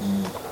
[0.00, 0.47] 嗯。